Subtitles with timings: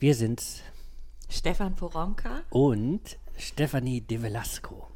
[0.00, 0.60] Wir sind's.
[1.28, 2.42] Stefan Poronka.
[2.50, 4.88] Und Stefanie de Velasco.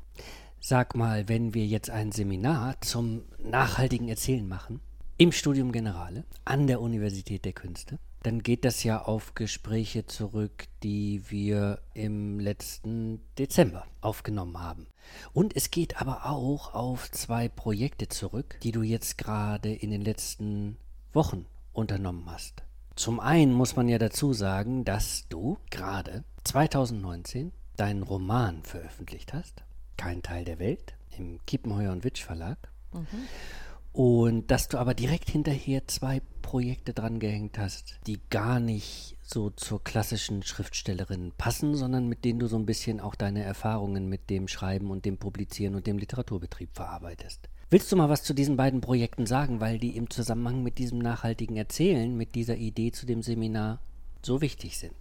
[0.61, 4.81] Sag mal, wenn wir jetzt ein Seminar zum nachhaltigen Erzählen machen,
[5.17, 10.67] im Studium Generale an der Universität der Künste, dann geht das ja auf Gespräche zurück,
[10.83, 14.89] die wir im letzten Dezember aufgenommen haben.
[15.33, 20.03] Und es geht aber auch auf zwei Projekte zurück, die du jetzt gerade in den
[20.03, 20.77] letzten
[21.13, 22.65] Wochen unternommen hast.
[22.99, 29.63] Zum einen muss man ja dazu sagen, dass du gerade 2019 deinen Roman veröffentlicht hast,
[29.97, 32.59] Kein Teil der Welt, im Kiepenheuer und Witsch Verlag.
[32.93, 33.07] Mhm.
[33.93, 39.85] Und dass du aber direkt hinterher zwei Projekte drangehängt hast, die gar nicht so zur
[39.85, 44.49] klassischen Schriftstellerin passen, sondern mit denen du so ein bisschen auch deine Erfahrungen mit dem
[44.49, 47.49] Schreiben und dem Publizieren und dem Literaturbetrieb verarbeitest.
[47.71, 50.99] Willst du mal was zu diesen beiden Projekten sagen, weil die im Zusammenhang mit diesem
[50.99, 53.81] nachhaltigen Erzählen, mit dieser Idee zu dem Seminar
[54.25, 54.97] so wichtig sind?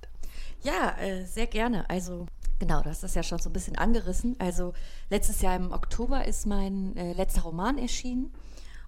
[0.64, 1.90] Ja, äh, sehr gerne.
[1.90, 2.26] Also
[2.60, 4.36] genau, du hast das ja schon so ein bisschen angerissen.
[4.40, 4.74] Also
[5.10, 8.34] letztes Jahr im Oktober ist mein äh, letzter Roman erschienen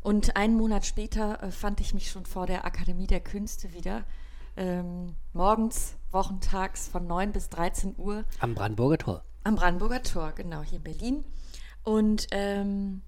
[0.01, 4.03] und einen Monat später äh, fand ich mich schon vor der Akademie der Künste wieder.
[4.57, 8.25] Ähm, morgens, wochentags von 9 bis 13 Uhr.
[8.41, 9.23] Am Brandenburger Tor.
[9.45, 11.23] Am Brandenburger Tor, genau, hier in Berlin.
[11.83, 13.03] Und ähm,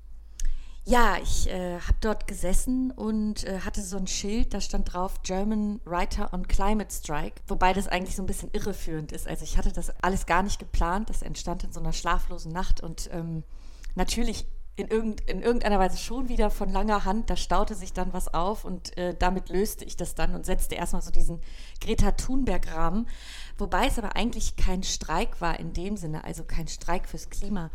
[0.83, 5.21] ja, ich äh, habe dort gesessen und äh, hatte so ein Schild, da stand drauf
[5.21, 9.27] German Writer on Climate Strike, wobei das eigentlich so ein bisschen irreführend ist.
[9.27, 12.81] Also ich hatte das alles gar nicht geplant, das entstand in so einer schlaflosen Nacht
[12.81, 13.43] und ähm,
[13.93, 18.13] natürlich in, irgend, in irgendeiner Weise schon wieder von langer Hand, da staute sich dann
[18.13, 21.41] was auf und äh, damit löste ich das dann und setzte erstmal so diesen
[21.79, 23.07] Greta Thunberg-Rahmen,
[23.59, 27.69] wobei es aber eigentlich kein Streik war in dem Sinne, also kein Streik fürs Klima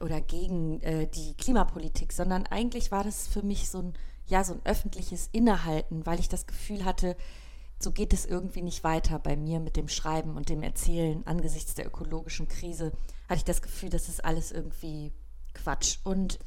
[0.00, 3.94] oder gegen äh, die Klimapolitik, sondern eigentlich war das für mich so ein,
[4.26, 7.16] ja, so ein öffentliches Innehalten, weil ich das Gefühl hatte,
[7.78, 11.74] so geht es irgendwie nicht weiter bei mir mit dem Schreiben und dem Erzählen angesichts
[11.74, 12.92] der ökologischen Krise.
[13.28, 15.12] Hatte ich das Gefühl, das ist alles irgendwie
[15.54, 15.98] Quatsch.
[16.04, 16.38] Und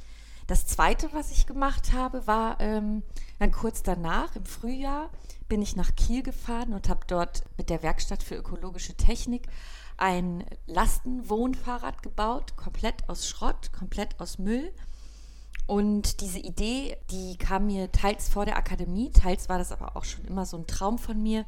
[0.46, 3.02] das Zweite, was ich gemacht habe, war ähm,
[3.40, 5.10] dann kurz danach, im Frühjahr,
[5.48, 9.48] bin ich nach Kiel gefahren und habe dort mit der Werkstatt für ökologische Technik
[10.04, 14.74] ein Lastenwohnfahrrad gebaut, komplett aus Schrott, komplett aus Müll.
[15.66, 20.04] Und diese Idee, die kam mir teils vor der Akademie, teils war das aber auch
[20.04, 21.46] schon immer so ein Traum von mir.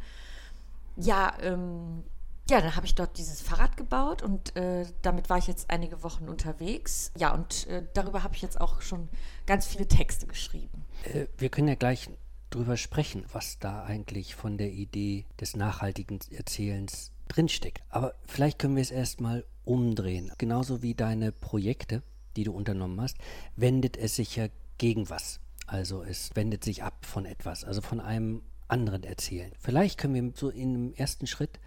[0.95, 2.05] Ja, ähm,
[2.49, 6.01] ja, dann habe ich dort dieses Fahrrad gebaut und äh, damit war ich jetzt einige
[6.01, 7.11] Wochen unterwegs.
[7.17, 9.09] Ja, und äh, darüber habe ich jetzt auch schon
[9.45, 10.85] ganz viele Texte geschrieben.
[11.03, 12.09] Äh, wir können ja gleich
[12.51, 17.83] drüber sprechen, was da eigentlich von der Idee des nachhaltigen Erzählens drinsteckt.
[17.89, 20.31] Aber vielleicht können wir es erstmal umdrehen.
[20.37, 22.03] Genauso wie deine Projekte,
[22.35, 23.17] die du unternommen hast,
[23.55, 24.47] wendet es sich ja
[24.77, 25.39] gegen was.
[25.67, 29.51] Also es wendet sich ab von etwas, also von einem anderen Erzählen.
[29.59, 31.59] Vielleicht können wir so im ersten Schritt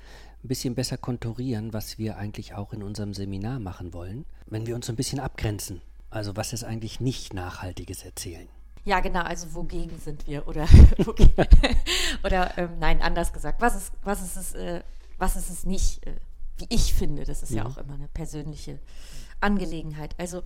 [0.44, 4.74] ein bisschen besser konturieren, was wir eigentlich auch in unserem Seminar machen wollen, wenn wir
[4.74, 5.80] uns so ein bisschen abgrenzen.
[6.10, 8.48] Also was ist eigentlich nicht nachhaltiges Erzählen?
[8.84, 10.46] Ja, genau, also wogegen sind wir?
[10.48, 10.66] Oder,
[12.24, 14.82] oder ähm, nein, anders gesagt, was ist, was ist es, äh,
[15.18, 16.14] was ist es nicht, äh,
[16.56, 17.58] wie ich finde, das ist ja.
[17.58, 17.70] ja mhm.
[17.70, 18.78] auch immer eine persönliche
[19.40, 20.14] Angelegenheit.
[20.18, 20.42] Also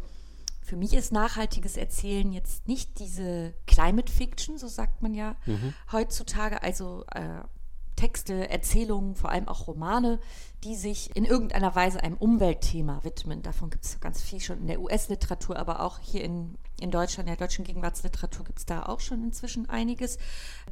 [0.63, 5.75] für mich ist nachhaltiges Erzählen jetzt nicht diese Climate Fiction, so sagt man ja mhm.
[5.91, 7.43] heutzutage, also äh,
[7.97, 10.19] Texte, Erzählungen, vor allem auch Romane,
[10.65, 13.43] die sich in irgendeiner Weise einem Umweltthema widmen.
[13.43, 17.29] Davon gibt es ganz viel schon in der US-Literatur, aber auch hier in, in Deutschland,
[17.29, 20.19] in der deutschen Gegenwartsliteratur gibt es da auch schon inzwischen einiges.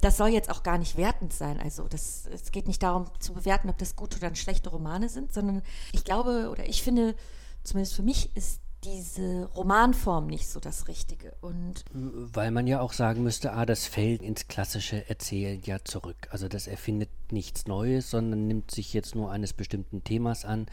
[0.01, 1.61] Das soll jetzt auch gar nicht wertend sein.
[1.61, 5.33] Also das, es geht nicht darum zu bewerten, ob das gute oder schlechte Romane sind,
[5.33, 7.15] sondern ich glaube oder ich finde,
[7.65, 11.35] zumindest für mich ist diese Romanform nicht so das Richtige.
[11.41, 16.29] Und Weil man ja auch sagen müsste, ah, das fällt ins klassische Erzählen ja zurück.
[16.31, 20.67] Also das erfindet nichts Neues, sondern nimmt sich jetzt nur eines bestimmten Themas an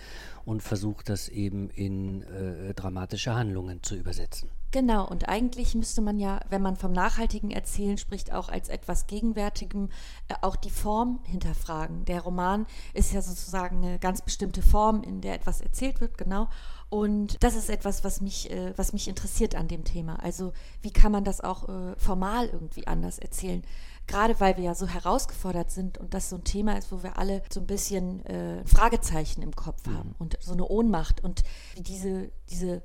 [0.45, 4.49] und versucht das eben in äh, dramatische Handlungen zu übersetzen.
[4.71, 9.07] Genau, und eigentlich müsste man ja, wenn man vom nachhaltigen Erzählen spricht, auch als etwas
[9.07, 9.89] Gegenwärtigem,
[10.27, 12.03] äh, auch die Form hinterfragen.
[12.03, 16.49] Der Roman ist ja sozusagen eine ganz bestimmte Form, in der etwas erzählt wird, genau.
[16.89, 20.21] Und das ist etwas, was mich, äh, was mich interessiert an dem Thema.
[20.21, 23.63] Also wie kann man das auch äh, formal irgendwie anders erzählen?
[24.05, 27.17] Gerade weil wir ja so herausgefordert sind und das so ein Thema ist, wo wir
[27.17, 28.23] alle so ein bisschen
[28.65, 29.97] Fragezeichen im Kopf mhm.
[29.97, 31.43] haben und so eine Ohnmacht und
[31.75, 32.83] wie diese, diese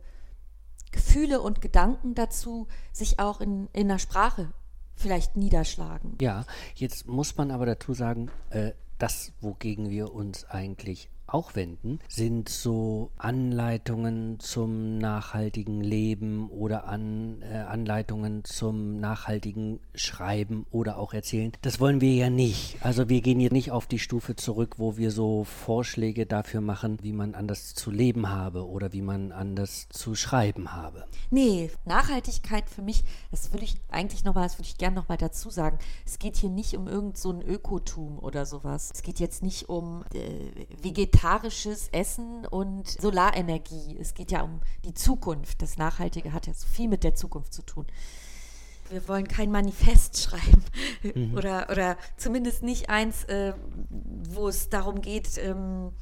[0.93, 4.53] Gefühle und Gedanken dazu sich auch in, in der Sprache
[4.95, 6.17] vielleicht niederschlagen.
[6.21, 6.45] Ja,
[6.75, 12.49] jetzt muss man aber dazu sagen, äh, das, wogegen wir uns eigentlich auch wenden, sind
[12.49, 21.53] so Anleitungen zum nachhaltigen Leben oder an, äh, Anleitungen zum nachhaltigen Schreiben oder auch Erzählen.
[21.63, 22.77] Das wollen wir ja nicht.
[22.81, 26.99] Also wir gehen hier nicht auf die Stufe zurück, wo wir so Vorschläge dafür machen,
[27.03, 31.05] wie man anders zu leben habe oder wie man anders zu schreiben habe.
[31.31, 35.51] Nee, Nachhaltigkeit für mich, das würde ich eigentlich nochmal, das würde ich gerne nochmal dazu
[35.51, 35.79] sagen.
[36.07, 38.91] Es geht hier nicht um irgend so ein Ökotum oder sowas.
[38.95, 40.67] Es geht jetzt nicht um äh,
[41.23, 43.97] vegetarisches Essen und Solarenergie.
[44.01, 45.63] Es geht ja um die Zukunft.
[45.63, 47.87] Das Nachhaltige hat ja so viel mit der Zukunft zu tun
[48.91, 50.65] wir wollen kein Manifest schreiben
[51.15, 51.35] mhm.
[51.35, 53.55] oder, oder zumindest nicht eins, äh,
[53.89, 55.93] wo es darum geht, ähm,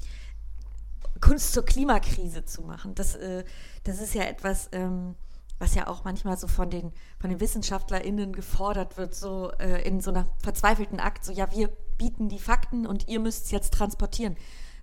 [1.21, 2.97] Kunst zur Klimakrise zu machen.
[2.97, 3.45] Das, äh,
[3.85, 5.15] das ist ja etwas, ähm,
[5.61, 6.91] was ja auch manchmal so von den,
[7.21, 11.69] von den WissenschaftlerInnen gefordert wird, so äh, in so einer verzweifelten Akt, so ja, wir
[11.97, 14.37] bieten die Fakten und ihr müsst es jetzt transportieren.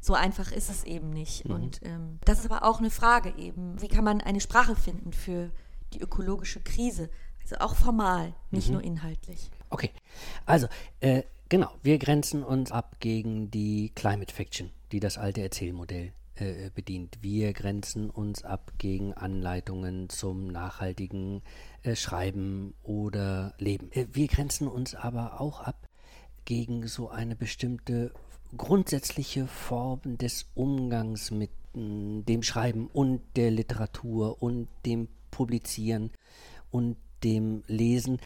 [0.08, 1.44] So einfach ist es eben nicht.
[1.44, 1.54] Mhm.
[1.54, 5.12] Und ähm, das ist aber auch eine Frage eben, wie kann man eine Sprache finden
[5.12, 5.52] für
[5.94, 7.10] die ökologische Krise?
[7.42, 8.76] Also auch formal, nicht mhm.
[8.76, 9.52] nur inhaltlich.
[9.70, 9.92] Okay,
[10.46, 10.68] also
[11.02, 16.70] äh, genau, wir grenzen uns ab gegen die Climate Fiction, die das alte Erzählmodell äh,
[16.74, 17.18] bedient.
[17.20, 21.42] Wir grenzen uns ab gegen Anleitungen zum nachhaltigen
[21.84, 23.92] äh, Schreiben oder Leben.
[23.92, 25.90] Äh, wir grenzen uns aber auch ab
[26.46, 28.14] gegen so eine bestimmte
[28.56, 36.12] grundsätzliche Form des Umgangs mit mh, dem Schreiben und der Literatur und dem Publizieren
[36.72, 38.20] und dem Lesen.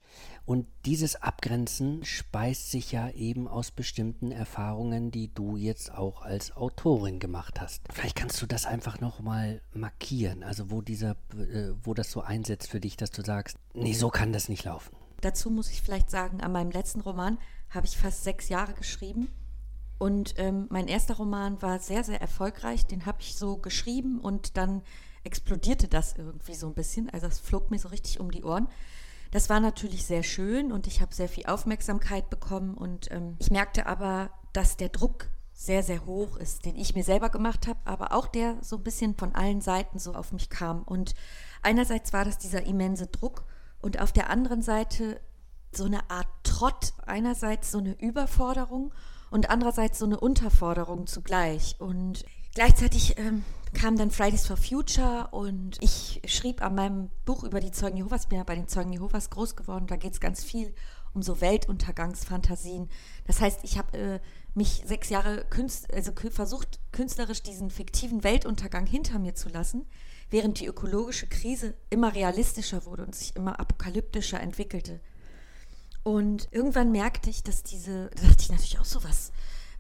[0.46, 6.56] Und dieses Abgrenzen speist sich ja eben aus bestimmten Erfahrungen, die du jetzt auch als
[6.56, 7.84] Autorin gemacht hast.
[7.92, 12.70] Vielleicht kannst du das einfach nochmal markieren, also wo dieser, äh, wo das so einsetzt
[12.70, 14.96] für dich, dass du sagst, nee, so kann das nicht laufen.
[15.22, 17.38] Dazu muss ich vielleicht sagen, an meinem letzten Roman
[17.70, 19.30] habe ich fast sechs Jahre geschrieben.
[20.02, 22.88] Und ähm, mein erster Roman war sehr, sehr erfolgreich.
[22.88, 24.82] Den habe ich so geschrieben und dann
[25.24, 27.08] explodierte das irgendwie so ein bisschen.
[27.12, 28.68] Also es flog mir so richtig um die Ohren.
[29.30, 33.52] Das war natürlich sehr schön und ich habe sehr viel Aufmerksamkeit bekommen und ähm, ich
[33.52, 37.80] merkte aber, dass der Druck sehr, sehr hoch ist, den ich mir selber gemacht habe,
[37.86, 40.82] aber auch der so ein bisschen von allen Seiten so auf mich kam.
[40.82, 41.14] Und
[41.62, 43.44] einerseits war das dieser immense Druck
[43.84, 45.22] und auf der anderen Seite
[45.72, 48.92] so eine Art Trott, einerseits so eine Überforderung
[49.32, 51.76] und andererseits so eine Unterforderung zugleich.
[51.80, 52.24] Und
[52.54, 53.44] gleichzeitig ähm,
[53.74, 58.28] kam dann Fridays for Future und ich schrieb an meinem Buch über die Zeugen Jehovas,
[58.28, 60.76] bin ja bei den Zeugen Jehovas groß geworden, da geht es ganz viel
[61.14, 62.90] um so Weltuntergangsfantasien.
[63.26, 64.20] Das heißt, ich habe äh,
[64.54, 69.86] mich sechs Jahre künst also versucht, künstlerisch diesen fiktiven Weltuntergang hinter mir zu lassen,
[70.30, 75.02] während die ökologische Krise immer realistischer wurde und sich immer apokalyptischer entwickelte.
[76.04, 79.32] Und irgendwann merkte ich, dass diese, da dachte ich natürlich auch so, was,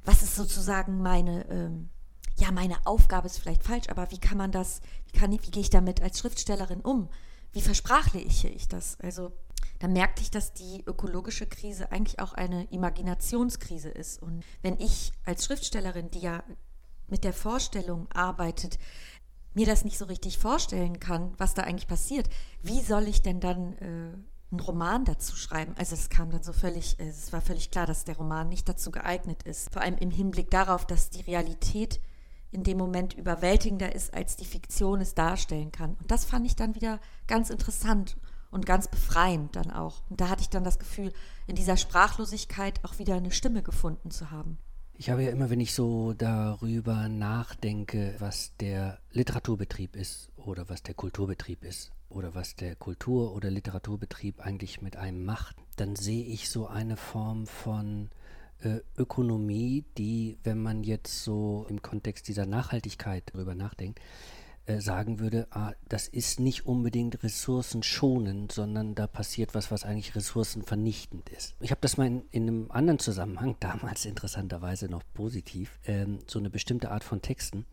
[0.05, 1.89] was ist sozusagen meine, ähm,
[2.37, 5.61] ja, meine Aufgabe ist vielleicht falsch, aber wie kann man das, wie, kann, wie gehe
[5.61, 7.09] ich damit als Schriftstellerin um?
[7.51, 8.99] Wie versprachliche ich das?
[8.99, 9.31] Also
[9.79, 14.21] da merkte ich, dass die ökologische Krise eigentlich auch eine Imaginationskrise ist.
[14.21, 16.43] Und wenn ich als Schriftstellerin, die ja
[17.07, 18.77] mit der Vorstellung arbeitet,
[19.53, 22.29] mir das nicht so richtig vorstellen kann, was da eigentlich passiert,
[22.61, 24.13] wie soll ich denn dann äh,
[24.51, 25.73] einen Roman dazu schreiben?
[25.77, 28.91] Also es kam dann so völlig, es war völlig klar, dass der Roman nicht dazu
[28.91, 29.71] geeignet ist.
[29.71, 31.99] Vor allem im Hinblick darauf, dass die Realität
[32.51, 35.95] in dem Moment überwältigender ist, als die Fiktion es darstellen kann.
[35.95, 38.17] Und das fand ich dann wieder ganz interessant
[38.51, 40.03] und ganz befreiend dann auch.
[40.09, 41.13] Und da hatte ich dann das Gefühl,
[41.47, 44.57] in dieser Sprachlosigkeit auch wieder eine Stimme gefunden zu haben.
[44.93, 50.83] Ich habe ja immer, wenn ich so darüber nachdenke, was der Literaturbetrieb ist oder was
[50.83, 56.25] der Kulturbetrieb ist oder was der Kultur- oder Literaturbetrieb eigentlich mit einem macht, dann sehe
[56.25, 58.09] ich so eine Form von
[58.61, 63.99] äh, Ökonomie, die, wenn man jetzt so im Kontext dieser Nachhaltigkeit darüber nachdenkt,
[64.67, 70.15] äh, sagen würde, ah, das ist nicht unbedingt ressourcenschonend, sondern da passiert was, was eigentlich
[70.15, 71.55] ressourcenvernichtend ist.
[71.59, 76.37] Ich habe das mal in, in, einem anderen Zusammenhang, damals interessanterweise noch positiv, ähm, so
[76.37, 77.65] eine bestimmte Art von Texten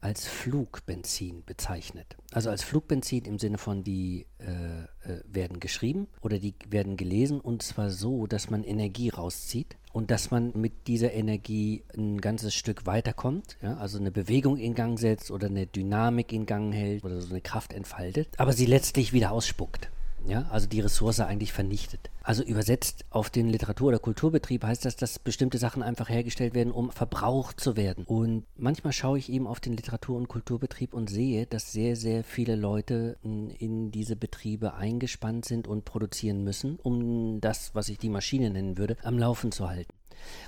[0.00, 2.16] als Flugbenzin bezeichnet.
[2.32, 7.40] Also als Flugbenzin im Sinne von, die äh, äh, werden geschrieben oder die werden gelesen
[7.40, 12.54] und zwar so, dass man Energie rauszieht und dass man mit dieser Energie ein ganzes
[12.54, 17.04] Stück weiterkommt, ja, also eine Bewegung in Gang setzt oder eine Dynamik in Gang hält
[17.04, 19.90] oder so eine Kraft entfaltet, aber sie letztlich wieder ausspuckt
[20.26, 22.10] ja, also die Ressource eigentlich vernichtet.
[22.22, 26.72] Also übersetzt auf den Literatur- oder Kulturbetrieb heißt das, dass bestimmte Sachen einfach hergestellt werden,
[26.72, 28.04] um verbraucht zu werden.
[28.04, 32.24] Und manchmal schaue ich eben auf den Literatur- und Kulturbetrieb und sehe, dass sehr, sehr
[32.24, 38.10] viele Leute in diese Betriebe eingespannt sind und produzieren müssen, um das, was ich die
[38.10, 39.92] Maschine nennen würde, am Laufen zu halten.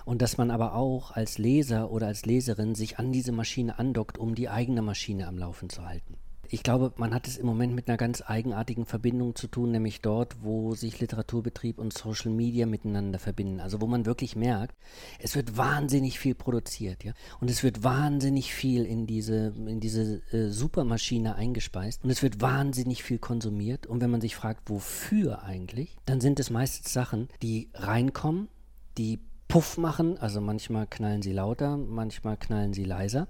[0.04, 4.18] Und dass man aber auch als Leser oder als Leserin sich an diese Maschine andockt,
[4.18, 6.16] um die eigene Maschine am Laufen zu halten.
[6.50, 10.00] Ich glaube, man hat es im Moment mit einer ganz eigenartigen Verbindung zu tun, nämlich
[10.00, 13.60] dort, wo sich Literaturbetrieb und Social Media miteinander verbinden.
[13.60, 14.74] Also wo man wirklich merkt,
[15.18, 17.12] es wird wahnsinnig viel produziert, ja.
[17.40, 22.40] Und es wird wahnsinnig viel in diese, in diese äh, Supermaschine eingespeist und es wird
[22.40, 23.86] wahnsinnig viel konsumiert.
[23.86, 28.48] Und wenn man sich fragt, wofür eigentlich, dann sind es meistens Sachen, die reinkommen,
[28.96, 33.28] die Puff machen, also manchmal knallen sie lauter, manchmal knallen sie leiser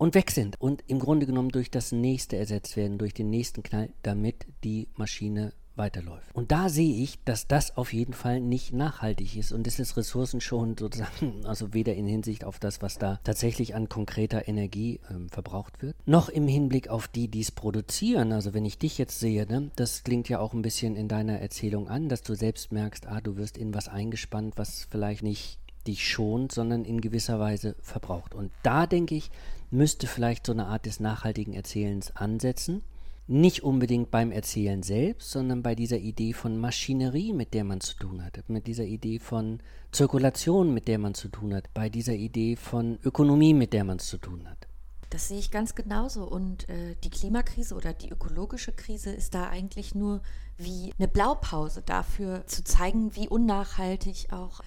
[0.00, 3.62] und weg sind und im Grunde genommen durch das nächste ersetzt werden, durch den nächsten
[3.62, 6.34] Knall, damit die Maschine weiterläuft.
[6.34, 9.96] Und da sehe ich, dass das auf jeden Fall nicht nachhaltig ist und es ist
[9.96, 15.28] ressourcenschonend sozusagen, also weder in Hinsicht auf das, was da tatsächlich an konkreter Energie äh,
[15.30, 18.32] verbraucht wird, noch im Hinblick auf die, die es produzieren.
[18.32, 21.38] Also wenn ich dich jetzt sehe, ne, das klingt ja auch ein bisschen in deiner
[21.40, 25.58] Erzählung an, dass du selbst merkst, ah, du wirst in was eingespannt, was vielleicht nicht
[25.86, 28.34] dich schont, sondern in gewisser Weise verbraucht.
[28.34, 29.30] Und da denke ich,
[29.70, 32.82] müsste vielleicht so eine Art des nachhaltigen Erzählens ansetzen.
[33.26, 37.94] Nicht unbedingt beim Erzählen selbst, sondern bei dieser Idee von Maschinerie, mit der man zu
[37.94, 39.60] tun hat, mit dieser Idee von
[39.92, 43.98] Zirkulation, mit der man zu tun hat, bei dieser Idee von Ökonomie, mit der man
[43.98, 44.66] es zu tun hat.
[45.10, 46.24] Das sehe ich ganz genauso.
[46.24, 50.22] Und äh, die Klimakrise oder die ökologische Krise ist da eigentlich nur
[50.56, 54.60] wie eine Blaupause dafür zu zeigen, wie unnachhaltig auch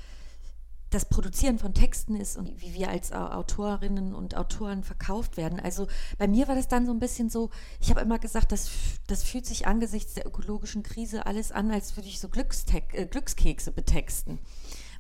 [0.94, 5.60] das Produzieren von Texten ist und wie wir als Autorinnen und Autoren verkauft werden.
[5.60, 8.70] Also bei mir war das dann so ein bisschen so, ich habe immer gesagt, das,
[9.08, 13.72] das fühlt sich angesichts der ökologischen Krise alles an, als würde ich so äh, Glückskekse
[13.72, 14.40] betexten.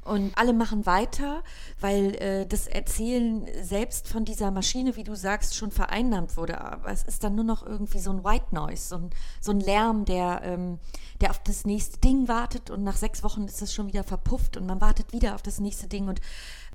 [0.05, 1.43] Und alle machen weiter,
[1.79, 6.59] weil äh, das Erzählen selbst von dieser Maschine, wie du sagst, schon vereinnahmt wurde.
[6.59, 9.61] Aber es ist dann nur noch irgendwie so ein White Noise, so ein, so ein
[9.61, 10.79] Lärm, der, ähm,
[11.21, 14.57] der auf das nächste Ding wartet und nach sechs Wochen ist es schon wieder verpufft
[14.57, 16.19] und man wartet wieder auf das nächste Ding und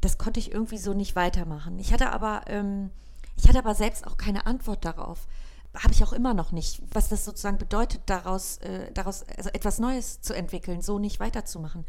[0.00, 1.78] das konnte ich irgendwie so nicht weitermachen.
[1.78, 2.90] Ich hatte aber, ähm,
[3.36, 5.26] ich hatte aber selbst auch keine Antwort darauf
[5.74, 9.78] habe ich auch immer noch nicht, was das sozusagen bedeutet, daraus, äh, daraus also etwas
[9.78, 11.84] Neues zu entwickeln, so nicht weiterzumachen.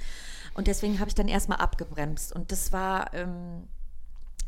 [0.53, 2.33] Und deswegen habe ich dann erstmal abgebremst.
[2.33, 3.67] Und das war, ähm,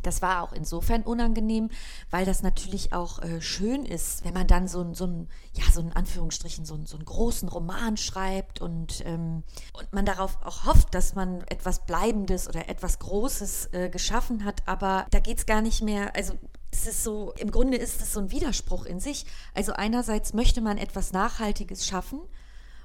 [0.04, 1.70] das war auch insofern unangenehm,
[2.10, 5.64] weil das natürlich auch äh, schön ist, wenn man dann so ein, so ein, ja,
[5.72, 10.66] so in Anführungsstrichen, so, so einen großen Roman schreibt und, ähm, und man darauf auch
[10.66, 14.68] hofft, dass man etwas Bleibendes oder etwas Großes äh, geschaffen hat.
[14.68, 16.34] Aber da geht es gar nicht mehr, also
[16.72, 19.26] das ist so, im Grunde ist es so ein Widerspruch in sich.
[19.54, 22.22] Also einerseits möchte man etwas Nachhaltiges schaffen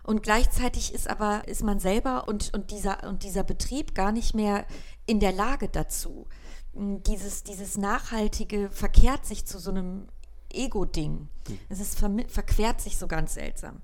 [0.02, 4.34] und gleichzeitig ist aber, ist man selber und, und, dieser, und dieser Betrieb gar nicht
[4.34, 4.66] mehr
[5.06, 6.26] in der Lage dazu.
[6.74, 10.06] Dieses, dieses Nachhaltige verkehrt sich zu so einem
[10.52, 11.28] Ego-Ding.
[11.48, 11.58] Hm.
[11.68, 13.80] Es ist verquert sich so ganz seltsam.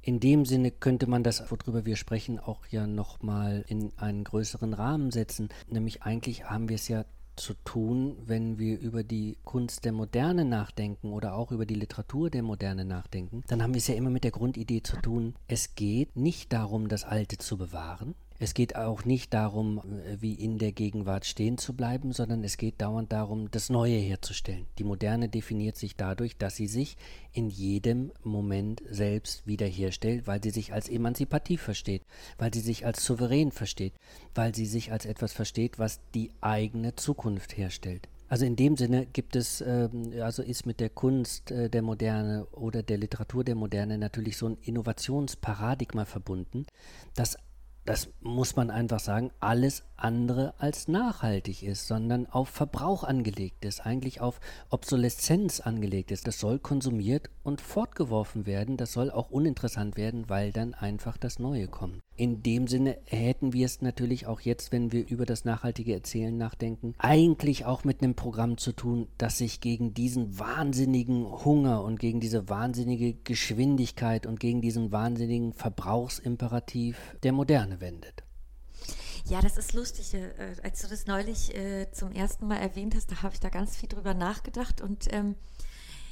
[0.00, 4.74] In dem Sinne könnte man das, worüber wir sprechen, auch ja nochmal in einen größeren
[4.74, 5.48] Rahmen setzen.
[5.66, 7.04] Nämlich eigentlich haben wir es ja
[7.36, 12.30] zu tun, wenn wir über die Kunst der Moderne nachdenken oder auch über die Literatur
[12.30, 15.74] der Moderne nachdenken, dann haben wir es ja immer mit der Grundidee zu tun, es
[15.74, 18.14] geht nicht darum, das Alte zu bewahren,
[18.44, 22.58] es geht auch nicht darum, äh, wie in der Gegenwart stehen zu bleiben, sondern es
[22.58, 24.66] geht dauernd darum, das Neue herzustellen.
[24.78, 26.96] Die Moderne definiert sich dadurch, dass sie sich
[27.32, 32.02] in jedem Moment selbst wiederherstellt, weil sie sich als emanzipativ versteht,
[32.36, 33.94] weil sie sich als souverän versteht,
[34.34, 38.08] weil sie sich als etwas versteht, was die eigene Zukunft herstellt.
[38.28, 42.46] Also in dem Sinne gibt es, ähm, also ist mit der Kunst äh, der Moderne
[42.52, 46.66] oder der Literatur der Moderne natürlich so ein Innovationsparadigma verbunden,
[47.14, 47.36] das
[47.84, 53.84] das muss man einfach sagen, alles andere als nachhaltig ist, sondern auf Verbrauch angelegt ist,
[53.84, 56.26] eigentlich auf Obsoleszenz angelegt ist.
[56.26, 61.38] Das soll konsumiert und fortgeworfen werden, das soll auch uninteressant werden, weil dann einfach das
[61.38, 62.00] Neue kommt.
[62.16, 66.36] In dem Sinne hätten wir es natürlich auch jetzt, wenn wir über das nachhaltige Erzählen
[66.36, 71.98] nachdenken, eigentlich auch mit einem Programm zu tun, das sich gegen diesen wahnsinnigen Hunger und
[71.98, 78.22] gegen diese wahnsinnige Geschwindigkeit und gegen diesen wahnsinnigen Verbrauchsimperativ der Moderne wendet.
[79.26, 80.14] Ja, das ist lustig.
[80.14, 80.30] Äh,
[80.62, 83.76] als du das neulich äh, zum ersten Mal erwähnt hast, da habe ich da ganz
[83.76, 84.80] viel drüber nachgedacht.
[84.80, 85.34] Und ähm,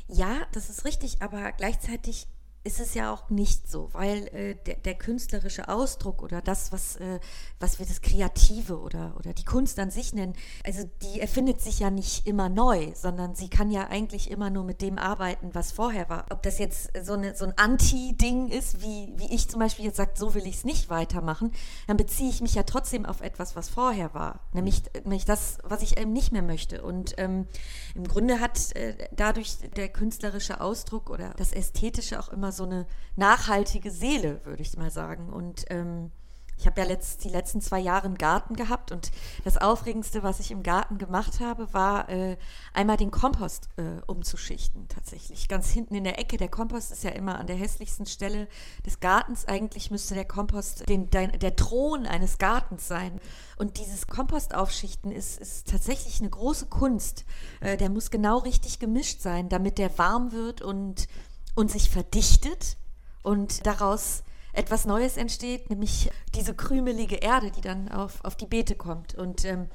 [0.09, 2.26] ja, das ist richtig, aber gleichzeitig
[2.64, 6.97] ist es ja auch nicht so, weil äh, der, der, künstlerische Ausdruck oder das, was,
[6.97, 7.19] äh,
[7.59, 11.81] was wir das Kreative oder, oder die Kunst an sich nennen, also die erfindet sich
[11.81, 15.73] ja nicht immer neu, sondern sie kann ja eigentlich immer nur mit dem arbeiten, was
[15.73, 16.26] vorher war.
[16.31, 19.97] Ob das jetzt so, eine, so ein Anti-Ding ist, wie, wie ich zum Beispiel jetzt
[19.97, 21.50] sage, so will ich es nicht weitermachen,
[21.88, 25.83] dann beziehe ich mich ja trotzdem auf etwas, was vorher war, nämlich, nämlich das, was
[25.83, 26.83] ich eben nicht mehr möchte.
[26.83, 27.49] Und ähm,
[27.97, 32.87] im Grunde hat äh, dadurch der künstlerische Ausdruck oder das Ästhetische auch immer so eine
[33.16, 35.32] nachhaltige Seele, würde ich mal sagen.
[35.32, 36.11] Und ähm,
[36.59, 39.11] Ich habe ja letzt, die letzten zwei Jahre einen Garten gehabt und
[39.42, 42.37] das Aufregendste, was ich im Garten gemacht habe, war äh,
[42.73, 45.49] einmal den Kompost äh, umzuschichten tatsächlich.
[45.49, 46.37] Ganz hinten in der Ecke.
[46.37, 48.47] Der Kompost ist ja immer an der hässlichsten Stelle
[48.87, 49.47] des Gartens.
[49.47, 53.18] Eigentlich müsste der Kompost den, der, der Thron eines Gartens sein.
[53.56, 57.25] Und dieses Kompostaufschichten ist, ist tatsächlich eine große Kunst.
[57.61, 61.09] Äh, der muss genau richtig gemischt sein, damit der warm wird und,
[61.54, 62.76] und sich verdichtet
[63.23, 68.75] und daraus etwas Neues entsteht, nämlich diese krümelige Erde, die dann auf, auf die Beete
[68.75, 69.14] kommt.
[69.14, 69.68] Und ähm,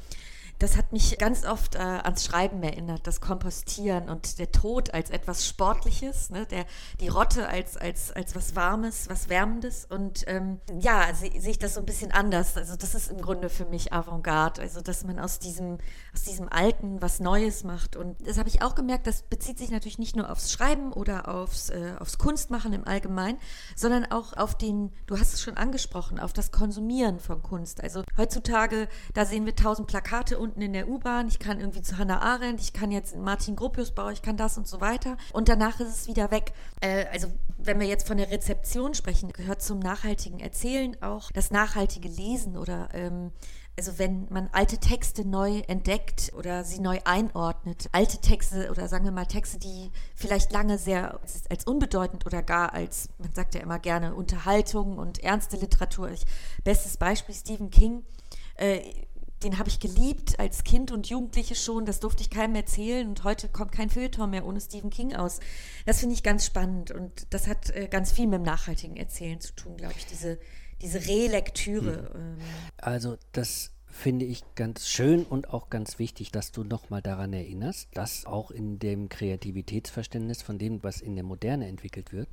[0.60, 5.10] das hat mich ganz oft äh, ans Schreiben erinnert, das Kompostieren und der Tod als
[5.10, 6.46] etwas Sportliches, ne?
[6.46, 6.66] der,
[7.00, 9.86] die Rotte als, als, als was Warmes, was Wärmendes.
[9.86, 12.58] Und ähm, ja, sehe seh ich das so ein bisschen anders.
[12.58, 15.78] Also das ist im Grunde für mich Avantgarde, also dass man aus diesem,
[16.14, 17.96] aus diesem Alten was Neues macht.
[17.96, 21.28] Und das habe ich auch gemerkt, das bezieht sich natürlich nicht nur aufs Schreiben oder
[21.28, 23.38] aufs, äh, aufs Kunstmachen im Allgemeinen,
[23.76, 27.84] sondern auch auf den, du hast es schon angesprochen, auf das Konsumieren von Kunst.
[27.84, 31.98] Also heutzutage, da sehen wir tausend Plakate unten in der U-Bahn, ich kann irgendwie zu
[31.98, 35.18] Hannah Arendt, ich kann jetzt Martin Gropius bauen, ich kann das und so weiter.
[35.34, 36.54] Und danach ist es wieder weg.
[36.80, 37.28] Äh, also
[37.58, 42.58] wenn wir jetzt von der Rezeption sprechen, gehört zum nachhaltigen Erzählen auch das nachhaltige Lesen
[42.58, 43.32] oder ähm,
[43.78, 49.06] also wenn man alte Texte neu entdeckt oder sie neu einordnet, alte Texte oder sagen
[49.06, 53.62] wir mal Texte, die vielleicht lange sehr als unbedeutend oder gar als, man sagt ja
[53.62, 56.10] immer gerne, Unterhaltung und ernste Literatur.
[56.10, 56.24] Ich,
[56.64, 58.04] bestes Beispiel Stephen King.
[58.56, 58.80] Äh,
[59.44, 61.86] den habe ich geliebt als Kind und Jugendliche schon.
[61.86, 65.40] Das durfte ich keinem erzählen und heute kommt kein Feuilleton mehr ohne Stephen King aus.
[65.86, 69.40] Das finde ich ganz spannend und das hat äh, ganz viel mit dem nachhaltigen Erzählen
[69.40, 70.40] zu tun, glaube ich, diese,
[70.82, 72.12] diese Relektüre.
[72.16, 72.38] Mhm.
[72.78, 77.90] Also das finde ich ganz schön und auch ganz wichtig, dass du nochmal daran erinnerst,
[77.94, 82.30] dass auch in dem Kreativitätsverständnis von dem, was in der Moderne entwickelt wird,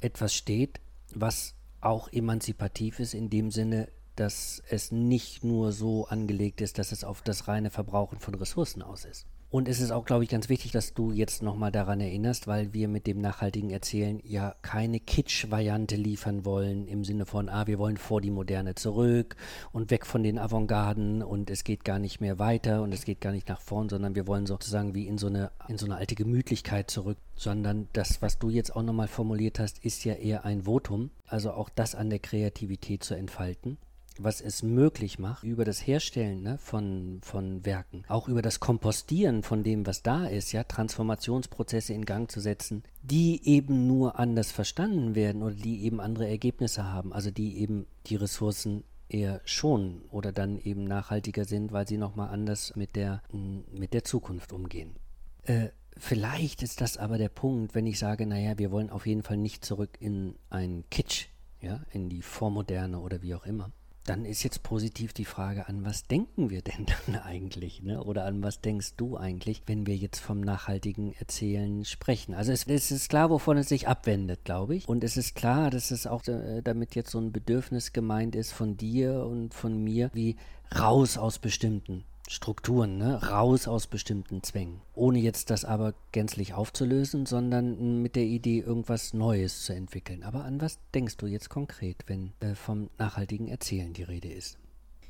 [0.00, 0.80] etwas steht,
[1.14, 6.92] was auch emanzipativ ist in dem Sinne, dass es nicht nur so angelegt ist, dass
[6.92, 9.26] es auf das reine Verbrauchen von Ressourcen aus ist.
[9.54, 12.72] Und es ist auch, glaube ich, ganz wichtig, dass du jetzt nochmal daran erinnerst, weil
[12.72, 17.78] wir mit dem nachhaltigen Erzählen ja keine Kitsch-Variante liefern wollen, im Sinne von, ah, wir
[17.78, 19.36] wollen vor die Moderne zurück
[19.70, 23.20] und weg von den Avantgarden und es geht gar nicht mehr weiter und es geht
[23.20, 25.98] gar nicht nach vorn, sondern wir wollen sozusagen wie in so eine, in so eine
[25.98, 30.44] alte Gemütlichkeit zurück, sondern das, was du jetzt auch nochmal formuliert hast, ist ja eher
[30.44, 33.78] ein Votum, also auch das an der Kreativität zu entfalten
[34.18, 39.42] was es möglich macht, über das Herstellen ne, von, von Werken, auch über das Kompostieren
[39.42, 44.52] von dem, was da ist, ja, Transformationsprozesse in Gang zu setzen, die eben nur anders
[44.52, 50.02] verstanden werden oder die eben andere Ergebnisse haben, also die eben die Ressourcen eher schonen
[50.10, 54.96] oder dann eben nachhaltiger sind, weil sie nochmal anders mit der, mit der Zukunft umgehen.
[55.42, 59.22] Äh, vielleicht ist das aber der Punkt, wenn ich sage, naja, wir wollen auf jeden
[59.22, 61.26] Fall nicht zurück in ein Kitsch,
[61.60, 63.70] ja, in die Vormoderne oder wie auch immer
[64.04, 67.82] dann ist jetzt positiv die Frage, an was denken wir denn dann eigentlich?
[67.82, 68.02] Ne?
[68.02, 72.34] Oder an was denkst du eigentlich, wenn wir jetzt vom nachhaltigen Erzählen sprechen?
[72.34, 74.88] Also es, es ist klar, wovon es sich abwendet, glaube ich.
[74.88, 78.52] Und es ist klar, dass es auch äh, damit jetzt so ein Bedürfnis gemeint ist
[78.52, 80.36] von dir und von mir, wie
[80.78, 83.22] raus aus bestimmten Strukturen, ne?
[83.30, 84.80] raus aus bestimmten Zwängen.
[84.94, 90.22] Ohne jetzt das aber gänzlich aufzulösen, sondern mit der Idee, irgendwas Neues zu entwickeln.
[90.22, 94.58] Aber an was denkst du jetzt konkret, wenn äh, vom nachhaltigen Erzählen die Rede ist?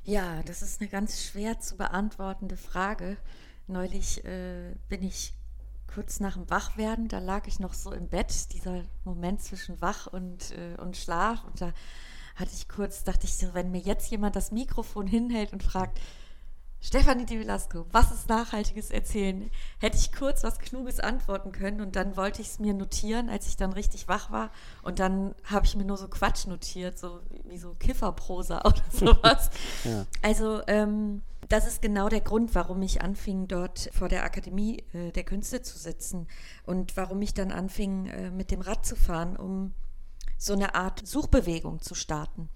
[0.03, 3.17] Ja, das ist eine ganz schwer zu beantwortende Frage.
[3.69, 5.35] Neulich äh, bin ich
[5.87, 10.09] kurz nach dem Wachwerden, da lag ich noch so im Bett, dieser Moment zwischen Wach
[10.09, 11.45] und, äh, und Schlaf.
[11.45, 11.73] Und da
[12.35, 16.01] hatte ich kurz, dachte ich so, wenn mir jetzt jemand das Mikrofon hinhält und fragt,
[16.85, 19.51] Stefanie Di Velasco, was ist nachhaltiges Erzählen?
[19.79, 23.49] Hätte ich kurz was Kluges antworten können und dann wollte ich es mir notieren, als
[23.49, 24.51] ich dann richtig wach war.
[24.83, 29.49] Und dann habe ich mir nur so Quatsch notiert, so wie so Kifferprosa oder sowas.
[29.85, 30.05] ja.
[30.21, 35.11] Also ähm, das ist genau der Grund, warum ich anfing, dort vor der Akademie äh,
[35.11, 36.29] der Künste zu sitzen
[36.67, 39.73] und warum ich dann anfing, äh, mit dem Rad zu fahren, um
[40.37, 42.51] so eine Art Suchbewegung zu starten.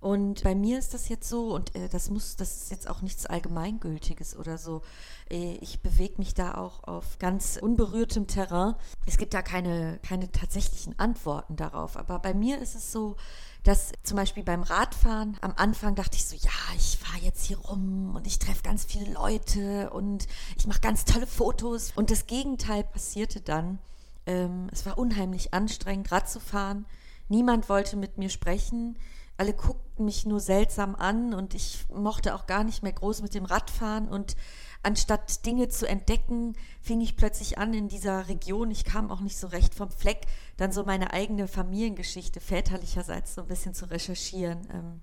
[0.00, 3.00] Und bei mir ist das jetzt so, und äh, das muss, das ist jetzt auch
[3.02, 4.82] nichts Allgemeingültiges oder so.
[5.30, 8.74] Äh, ich bewege mich da auch auf ganz unberührtem Terrain.
[9.06, 11.96] Es gibt da keine, keine tatsächlichen Antworten darauf.
[11.96, 13.16] Aber bei mir ist es so,
[13.62, 17.58] dass zum Beispiel beim Radfahren am Anfang dachte ich so, ja, ich fahre jetzt hier
[17.58, 21.92] rum und ich treffe ganz viele Leute und ich mache ganz tolle Fotos.
[21.96, 23.78] Und das Gegenteil passierte dann.
[24.26, 26.84] Ähm, es war unheimlich anstrengend, Rad zu fahren.
[27.28, 28.96] Niemand wollte mit mir sprechen
[29.36, 33.34] alle guckten mich nur seltsam an und ich mochte auch gar nicht mehr groß mit
[33.34, 34.36] dem Radfahren und
[34.82, 39.36] anstatt Dinge zu entdecken, fing ich plötzlich an in dieser Region, ich kam auch nicht
[39.36, 44.68] so recht vom Fleck, dann so meine eigene Familiengeschichte väterlicherseits so ein bisschen zu recherchieren.
[44.72, 45.00] Ähm,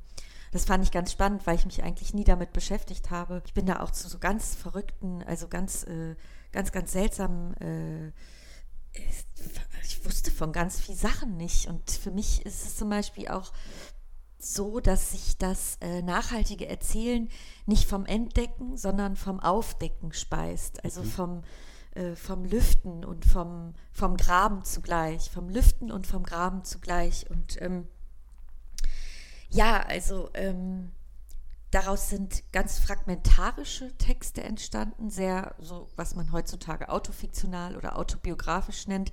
[0.52, 3.42] Das fand ich ganz spannend, weil ich mich eigentlich nie damit beschäftigt habe.
[3.46, 6.16] Ich bin da auch zu so ganz verrückten, also ganz, äh,
[6.52, 8.12] ganz, ganz seltsamen äh,
[9.84, 11.68] ich wusste von ganz vielen Sachen nicht.
[11.68, 13.52] Und für mich ist es zum Beispiel auch
[14.44, 17.30] so, dass sich das äh, nachhaltige Erzählen
[17.66, 20.84] nicht vom Entdecken, sondern vom Aufdecken speist.
[20.84, 21.08] Also mhm.
[21.08, 21.44] vom,
[21.96, 25.30] äh, vom Lüften und vom, vom Graben zugleich.
[25.30, 27.30] Vom Lüften und vom Graben zugleich.
[27.30, 27.88] Und ähm,
[29.50, 30.92] ja, also ähm,
[31.74, 39.12] Daraus sind ganz fragmentarische Texte entstanden, sehr so, was man heutzutage autofiktional oder autobiografisch nennt.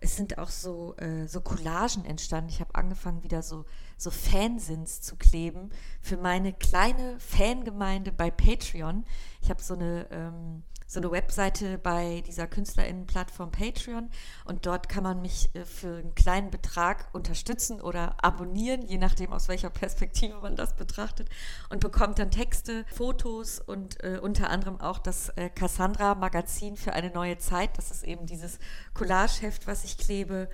[0.00, 2.50] Es sind auch so, äh, so Collagen entstanden.
[2.50, 3.64] Ich habe angefangen, wieder so,
[4.00, 9.04] so Fansins zu kleben für meine kleine Fangemeinde bei Patreon.
[9.42, 14.10] Ich habe so eine ähm, so eine Webseite bei dieser KünstlerInnen-Plattform Patreon
[14.44, 19.32] und dort kann man mich äh, für einen kleinen Betrag unterstützen oder abonnieren, je nachdem
[19.32, 21.28] aus welcher Perspektive man das betrachtet
[21.68, 26.92] und bekommt dann Texte, Fotos und äh, unter anderem auch das äh, Cassandra Magazin für
[26.92, 27.78] eine neue Zeit.
[27.78, 28.58] Das ist eben dieses
[28.92, 30.48] Collageheft, was ich klebe.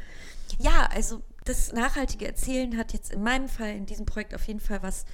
[0.59, 4.61] Ja, also das nachhaltige Erzählen hat jetzt in meinem Fall in diesem Projekt auf jeden
[4.61, 5.05] Fall was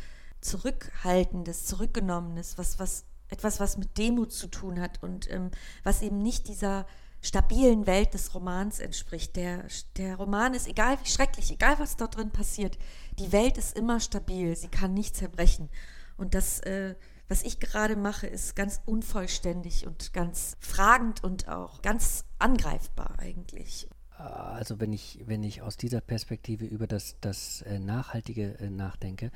[0.40, 5.50] Zurückhaltendes, Zurückgenommenes, was, was etwas, was mit Demut zu tun hat und ähm,
[5.84, 6.86] was eben nicht dieser
[7.20, 9.36] stabilen Welt des Romans entspricht.
[9.36, 9.64] Der,
[9.96, 12.76] der Roman ist, egal wie schrecklich, egal was dort drin passiert,
[13.18, 15.70] die Welt ist immer stabil, sie kann nicht zerbrechen.
[16.16, 16.96] Und das, äh,
[17.28, 23.88] was ich gerade mache, ist ganz unvollständig und ganz fragend und auch ganz angreifbar eigentlich.
[24.22, 29.30] Also wenn ich, wenn ich aus dieser Perspektive über das, das äh, Nachhaltige äh, nachdenke,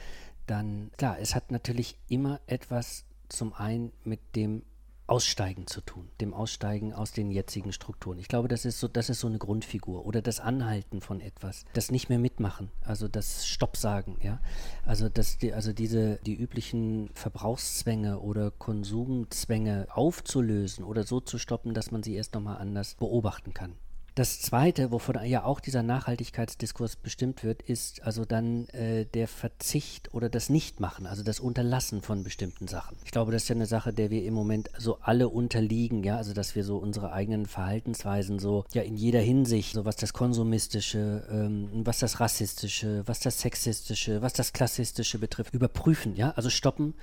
[0.47, 4.63] dann klar, es hat natürlich immer etwas zum einen mit dem
[5.09, 8.19] Aussteigen zu tun, dem Aussteigen aus den jetzigen Strukturen.
[8.19, 11.65] Ich glaube, das ist so, das ist so eine Grundfigur oder das Anhalten von etwas,
[11.75, 14.41] das nicht mehr mitmachen, also das Stopp sagen, ja,
[14.85, 21.73] also dass die, also diese die üblichen Verbrauchszwänge oder Konsumzwänge aufzulösen oder so zu stoppen,
[21.73, 23.77] dass man sie erst nochmal anders beobachten kann.
[24.17, 30.15] Das Zweite, wovon ja auch dieser Nachhaltigkeitsdiskurs bestimmt wird, ist also dann äh, der Verzicht
[30.15, 32.97] oder das Nichtmachen, also das Unterlassen von bestimmten Sachen.
[33.05, 36.17] Ich glaube, das ist ja eine Sache, der wir im Moment so alle unterliegen, ja,
[36.17, 40.15] also dass wir so unsere eigenen Verhaltensweisen so ja in jeder Hinsicht, so was das
[40.15, 46.49] Konsumistische, ähm, was das Rassistische, was das Sexistische, was das Klassistische betrifft, überprüfen, ja, also
[46.49, 46.95] stoppen,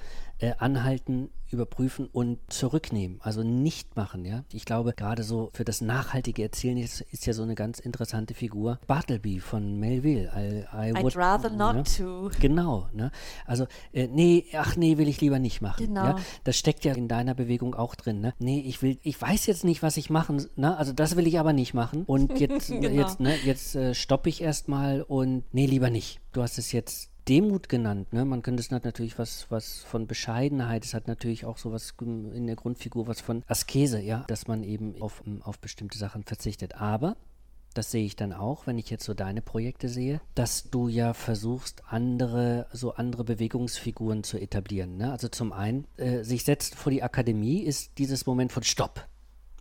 [0.44, 4.44] äh, anhalten, überprüfen und zurücknehmen, also nicht machen, ja.
[4.52, 8.34] Ich glaube, gerade so für das nachhaltige Erzählen ist, ist ja so eine ganz interessante
[8.34, 8.80] Figur.
[8.88, 10.32] Bartleby von Melville.
[10.36, 11.84] I, I would, I'd rather not ne?
[11.98, 12.30] to.
[12.42, 13.12] Genau, ne?
[13.46, 15.86] Also, äh, nee, ach nee, will ich lieber nicht machen.
[15.86, 16.04] Genau.
[16.04, 16.16] Ja?
[16.44, 18.34] Das steckt ja in deiner Bewegung auch drin, ne?
[18.40, 20.76] Nee, ich will, ich weiß jetzt nicht, was ich machen, ne?
[20.76, 22.04] Also das will ich aber nicht machen.
[22.04, 22.90] Und jetzt, genau.
[22.90, 26.20] jetzt, ne, jetzt äh, stoppe ich erstmal und nee, lieber nicht.
[26.34, 28.12] Du hast es jetzt Demut genannt.
[28.14, 28.26] Ne?
[28.26, 32.56] Man könnte es natürlich was, was von Bescheidenheit, es hat natürlich auch sowas in der
[32.56, 36.76] Grundfigur, was von Askese, ja, dass man eben auf, auf bestimmte Sachen verzichtet.
[36.76, 37.16] Aber
[37.74, 41.14] das sehe ich dann auch, wenn ich jetzt so deine Projekte sehe, dass du ja
[41.14, 44.98] versuchst, andere, so andere Bewegungsfiguren zu etablieren.
[44.98, 45.12] Ne?
[45.12, 49.08] Also zum einen, äh, sich setzen vor die Akademie ist dieses Moment von Stopp.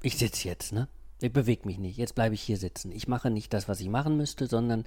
[0.03, 0.88] Ich sitze jetzt, ne?
[1.20, 1.96] Ich bewege mich nicht.
[1.96, 2.90] Jetzt bleibe ich hier sitzen.
[2.90, 4.85] Ich mache nicht das, was ich machen müsste, sondern,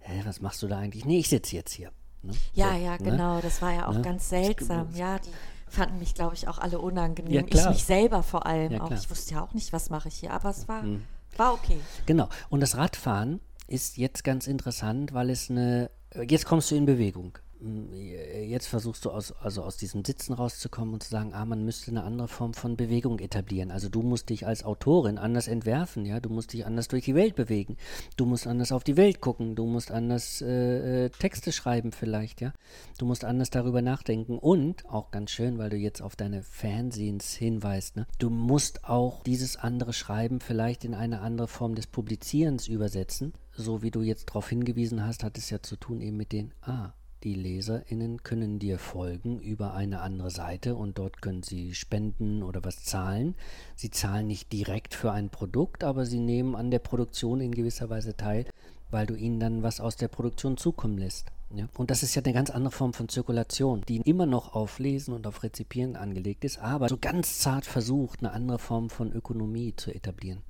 [0.00, 1.06] hä, was machst du da eigentlich?
[1.06, 1.90] Nee, ich sitze jetzt hier.
[2.28, 2.34] Ne?
[2.54, 2.98] Ja, so, ja, ne?
[2.98, 3.40] genau.
[3.40, 4.02] Das war ja auch ne?
[4.02, 4.88] ganz seltsam.
[4.94, 5.30] Ja, die
[5.68, 7.32] fanden mich, glaube ich, auch alle unangenehm.
[7.32, 8.90] Ja, ich mich selber vor allem ja, auch.
[8.90, 11.04] Ich wusste ja auch nicht, was mache ich hier, aber es war, mhm.
[11.36, 11.80] war okay.
[12.06, 12.28] Genau.
[12.48, 15.90] Und das Radfahren ist jetzt ganz interessant, weil es eine.
[16.26, 17.38] Jetzt kommst du in Bewegung.
[17.60, 21.64] Hm, jetzt versuchst du aus, also aus diesem Sitzen rauszukommen und zu sagen, ah, man
[21.64, 23.72] müsste eine andere Form von Bewegung etablieren.
[23.72, 27.16] Also du musst dich als Autorin anders entwerfen, ja, du musst dich anders durch die
[27.16, 27.76] Welt bewegen,
[28.16, 32.40] du musst anders auf die Welt gucken, du musst anders äh, äh Texte schreiben vielleicht,
[32.40, 32.52] ja,
[32.98, 34.38] du musst anders darüber nachdenken.
[34.38, 39.24] Und auch ganz schön, weil du jetzt auf deine Fernsehens hinweist, ne, du musst auch
[39.24, 44.28] dieses andere Schreiben vielleicht in eine andere Form des Publizierens übersetzen, so wie du jetzt
[44.28, 46.92] darauf hingewiesen hast, hat es ja zu tun eben mit den, ah,
[47.24, 52.64] die LeserInnen können dir folgen über eine andere Seite und dort können sie spenden oder
[52.64, 53.34] was zahlen.
[53.74, 57.90] Sie zahlen nicht direkt für ein Produkt, aber sie nehmen an der Produktion in gewisser
[57.90, 58.46] Weise teil,
[58.90, 61.32] weil du ihnen dann was aus der Produktion zukommen lässt.
[61.54, 61.68] Ja?
[61.76, 65.14] Und das ist ja eine ganz andere Form von Zirkulation, die immer noch auf Lesen
[65.14, 69.74] und auf Rezipieren angelegt ist, aber so ganz zart versucht, eine andere Form von Ökonomie
[69.76, 70.42] zu etablieren.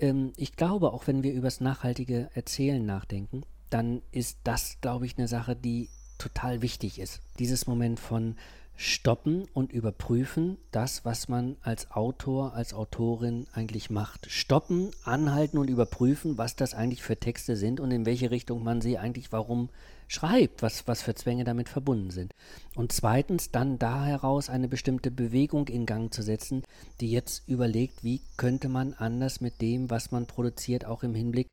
[0.00, 5.06] Ähm, ich glaube, auch wenn wir über das nachhaltige Erzählen nachdenken, dann ist das, glaube
[5.06, 7.20] ich, eine Sache, die total wichtig ist.
[7.38, 8.36] Dieses Moment von
[8.80, 14.30] stoppen und überprüfen das, was man als Autor, als Autorin eigentlich macht.
[14.30, 18.80] Stoppen, anhalten und überprüfen, was das eigentlich für Texte sind und in welche Richtung man
[18.80, 19.68] sie eigentlich warum
[20.06, 22.32] schreibt, was, was für Zwänge damit verbunden sind.
[22.76, 26.62] Und zweitens dann da heraus eine bestimmte Bewegung in Gang zu setzen,
[27.00, 31.48] die jetzt überlegt, wie könnte man anders mit dem, was man produziert, auch im Hinblick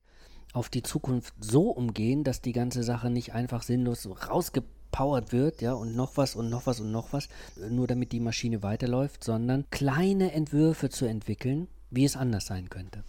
[0.55, 5.61] auf die Zukunft so umgehen, dass die ganze Sache nicht einfach sinnlos rausgepackt gepowert wird,
[5.61, 7.27] ja, und noch was und noch was und noch was,
[7.69, 13.03] nur damit die Maschine weiterläuft, sondern kleine Entwürfe zu entwickeln, wie es anders sein könnte.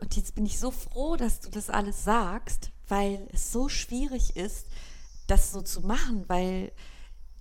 [0.00, 4.36] Und jetzt bin ich so froh, dass du das alles sagst, weil es so schwierig
[4.36, 4.68] ist,
[5.26, 6.72] das so zu machen, weil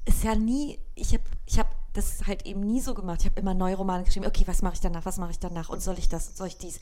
[0.04, 3.22] es ja nie, ich habe ich hab das halt eben nie so gemacht.
[3.22, 5.70] Ich habe immer neue Romane geschrieben, okay, was mache ich danach, was mache ich danach?
[5.70, 6.80] Und soll ich das, soll ich dies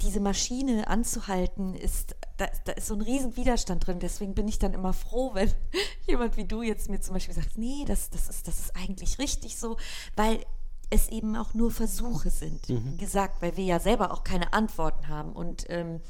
[0.00, 4.00] diese Maschine anzuhalten, ist, da, da, ist so ein riesen Widerstand drin.
[4.00, 5.50] Deswegen bin ich dann immer froh, wenn
[6.06, 9.18] jemand wie du jetzt mir zum Beispiel sagt, nee, das, das, ist, das ist eigentlich
[9.18, 9.76] richtig so,
[10.16, 10.44] weil
[10.90, 12.68] es eben auch nur Versuche sind.
[12.68, 12.92] Mhm.
[12.92, 15.32] Wie gesagt, weil wir ja selber auch keine Antworten haben.
[15.32, 16.00] Und ähm,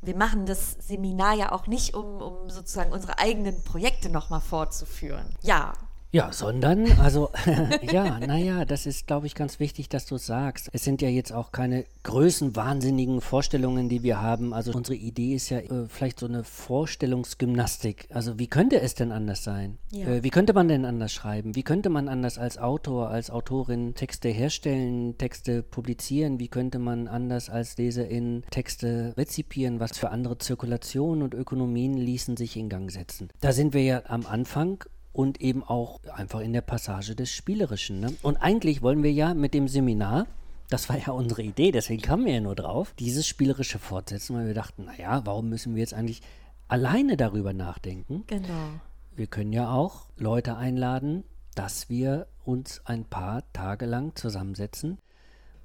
[0.00, 5.34] wir machen das Seminar ja auch nicht, um, um sozusagen unsere eigenen Projekte nochmal fortzuführen.
[5.42, 5.74] Ja,
[6.14, 7.30] ja, sondern, also,
[7.92, 10.70] ja, naja, das ist, glaube ich, ganz wichtig, dass du es sagst.
[10.72, 14.54] Es sind ja jetzt auch keine größenwahnsinnigen Vorstellungen, die wir haben.
[14.54, 18.06] Also unsere Idee ist ja äh, vielleicht so eine Vorstellungsgymnastik.
[18.12, 19.78] Also wie könnte es denn anders sein?
[19.90, 20.06] Ja.
[20.06, 21.56] Äh, wie könnte man denn anders schreiben?
[21.56, 26.38] Wie könnte man anders als Autor, als Autorin Texte herstellen, Texte publizieren?
[26.38, 29.80] Wie könnte man anders als Leserin Texte rezipieren?
[29.80, 33.30] Was für andere Zirkulationen und Ökonomien ließen sich in Gang setzen?
[33.40, 38.00] Da sind wir ja am Anfang und eben auch einfach in der Passage des Spielerischen.
[38.00, 38.14] Ne?
[38.20, 40.26] Und eigentlich wollen wir ja mit dem Seminar,
[40.68, 44.48] das war ja unsere Idee, deswegen kamen wir ja nur drauf, dieses Spielerische fortsetzen, weil
[44.48, 46.20] wir dachten, naja, warum müssen wir jetzt eigentlich
[46.66, 48.24] alleine darüber nachdenken?
[48.26, 48.80] Genau.
[49.14, 51.22] Wir können ja auch Leute einladen,
[51.54, 54.98] dass wir uns ein paar Tage lang zusammensetzen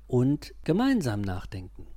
[0.06, 1.88] und gemeinsam nachdenken.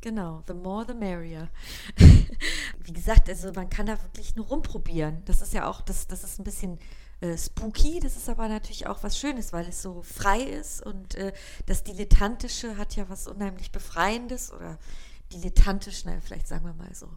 [0.00, 1.50] Genau, the more the merrier.
[2.84, 5.22] Wie gesagt, also man kann da wirklich nur rumprobieren.
[5.26, 6.78] Das ist ja auch, das, das ist ein bisschen
[7.20, 11.14] äh, spooky, das ist aber natürlich auch was Schönes, weil es so frei ist und
[11.16, 11.32] äh,
[11.66, 14.78] das Dilettantische hat ja was unheimlich Befreiendes oder
[15.32, 17.08] dilettantisch, na, vielleicht sagen wir mal so.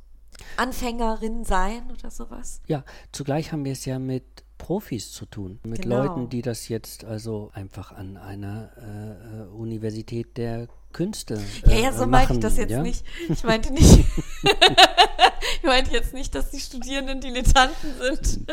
[0.58, 2.62] Anfängerin sein oder sowas.
[2.68, 6.04] Ja, zugleich haben wir es ja mit Profis zu tun, mit genau.
[6.04, 11.42] Leuten, die das jetzt also einfach an einer äh, äh Universität der Künste.
[11.66, 12.82] Äh, ja, ja, so meinte ich das jetzt ja?
[12.82, 13.04] nicht.
[13.30, 14.00] Ich meinte nicht,
[15.58, 18.48] ich meinte jetzt nicht, dass die Studierenden Dilettanten sind.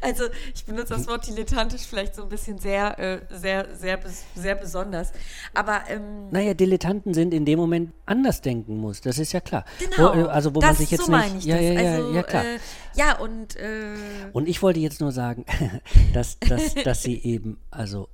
[0.00, 0.24] Also
[0.54, 3.98] ich benutze das Wort dilettantisch vielleicht so ein bisschen sehr, äh, sehr, sehr,
[4.34, 5.12] sehr besonders.
[5.54, 9.00] Aber ähm, naja, Dilettanten sind in dem Moment anders denken muss.
[9.00, 9.64] Das ist ja klar.
[9.78, 10.14] Genau.
[10.14, 11.36] Wo, äh, also wo das, man sich jetzt so nicht.
[11.38, 11.64] Ich ja, das.
[11.64, 12.44] ja, ja, also, ja, klar.
[12.44, 12.58] Äh,
[12.94, 13.94] ja und äh,
[14.32, 15.44] und ich wollte jetzt nur sagen,
[16.12, 18.08] dass, dass, dass sie eben also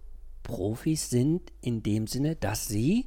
[0.45, 3.07] Profis sind in dem Sinne, dass sie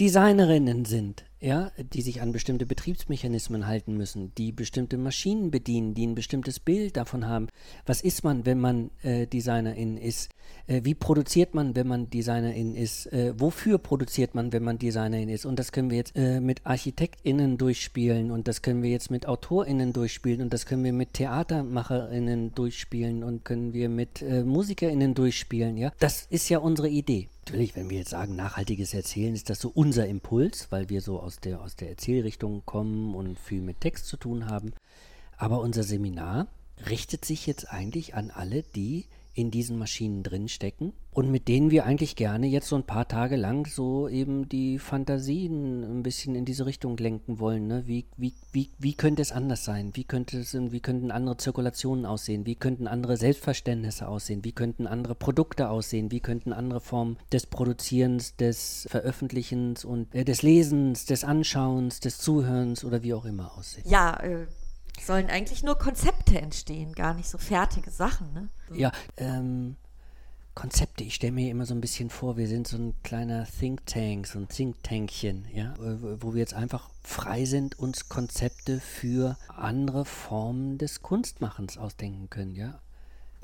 [0.00, 6.06] Designerinnen sind, ja, die sich an bestimmte Betriebsmechanismen halten müssen, die bestimmte Maschinen bedienen, die
[6.06, 7.48] ein bestimmtes Bild davon haben.
[7.84, 10.30] Was ist man, wenn man äh, Designerin ist?
[10.66, 13.06] Äh, wie produziert man, wenn man Designerin ist?
[13.12, 15.44] Äh, wofür produziert man, wenn man Designerin ist?
[15.44, 19.26] Und das können wir jetzt äh, mit ArchitektInnen durchspielen und das können wir jetzt mit
[19.26, 25.14] AutorInnen durchspielen und das können wir mit TheatermacherInnen durchspielen und können wir mit äh, MusikerInnen
[25.14, 25.92] durchspielen, ja.
[25.98, 27.28] Das ist ja unsere Idee.
[27.44, 31.18] Natürlich, wenn wir jetzt sagen, nachhaltiges Erzählen, ist das so unser Impuls, weil wir so
[31.18, 34.72] aus der, aus der Erzählrichtung kommen und viel mit Text zu tun haben.
[35.38, 36.46] Aber unser Seminar
[36.88, 41.84] richtet sich jetzt eigentlich an alle, die in diesen Maschinen drinstecken und mit denen wir
[41.84, 46.44] eigentlich gerne jetzt so ein paar Tage lang so eben die Fantasien ein bisschen in
[46.44, 47.66] diese Richtung lenken wollen.
[47.66, 47.86] Ne?
[47.86, 49.90] Wie, wie, wie, wie könnte es anders sein?
[49.94, 52.46] Wie, könnte es, wie könnten andere Zirkulationen aussehen?
[52.46, 54.44] Wie könnten andere Selbstverständnisse aussehen?
[54.44, 56.10] Wie könnten andere Produkte aussehen?
[56.10, 62.18] Wie könnten andere Formen des Produzierens, des Veröffentlichens und äh, des Lesens, des Anschauens, des
[62.18, 63.84] Zuhörens oder wie auch immer aussehen?
[63.86, 64.46] Ja, äh,
[65.00, 68.32] sollen eigentlich nur Konzepte entstehen, gar nicht so fertige Sachen.
[68.32, 68.48] Ne?
[68.68, 68.74] So.
[68.74, 69.76] Ja, ähm,
[70.54, 71.02] Konzepte.
[71.02, 74.26] Ich stelle mir immer so ein bisschen vor, wir sind so ein kleiner Think Tank,
[74.26, 80.04] so ein Think Tankchen, ja, wo wir jetzt einfach frei sind, uns Konzepte für andere
[80.04, 82.80] Formen des Kunstmachens ausdenken können, ja.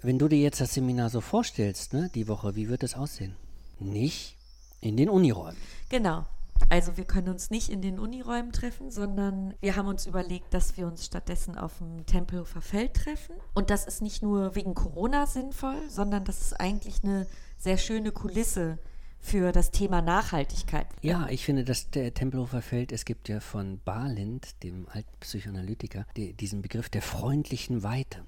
[0.00, 3.34] Wenn du dir jetzt das Seminar so vorstellst, ne, die Woche, wie wird es aussehen?
[3.80, 4.36] Nicht
[4.80, 5.60] in den Uniräumen.
[5.88, 6.24] Genau.
[6.70, 10.76] Also wir können uns nicht in den Uniräumen treffen, sondern wir haben uns überlegt, dass
[10.76, 13.34] wir uns stattdessen auf dem Tempelhofer Feld treffen.
[13.54, 18.12] Und das ist nicht nur wegen Corona sinnvoll, sondern das ist eigentlich eine sehr schöne
[18.12, 18.78] Kulisse
[19.20, 20.86] für das Thema Nachhaltigkeit.
[21.02, 26.06] Ja, ich finde, dass der Tempelhofer Feld, es gibt ja von Barlind, dem alten Psychoanalytiker,
[26.16, 28.24] die, diesen Begriff der freundlichen Weite.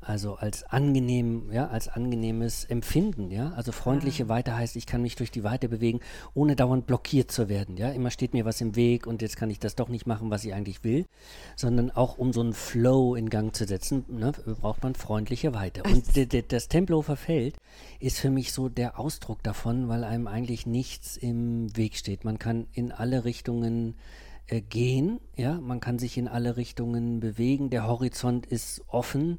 [0.00, 3.52] Also als angenehm, ja, als angenehmes Empfinden, ja.
[3.52, 6.00] Also freundliche Weite heißt, ich kann mich durch die Weite bewegen,
[6.34, 7.90] ohne dauernd blockiert zu werden, ja.
[7.90, 10.44] Immer steht mir was im Weg und jetzt kann ich das doch nicht machen, was
[10.44, 11.06] ich eigentlich will,
[11.56, 15.82] sondern auch um so einen Flow in Gang zu setzen, ne, braucht man freundliche Weite.
[15.82, 16.04] Und
[16.52, 17.56] das Tempelhofer Feld
[17.98, 22.24] ist für mich so der Ausdruck davon, weil einem eigentlich nichts im Weg steht.
[22.24, 23.96] Man kann in alle Richtungen
[24.46, 29.38] äh, gehen, ja, man kann sich in alle Richtungen bewegen, der Horizont ist offen,